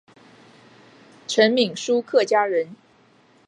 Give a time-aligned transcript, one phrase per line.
[1.27, 2.75] 陈铭枢客家人。